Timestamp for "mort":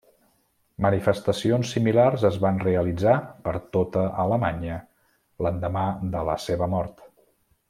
6.77-7.11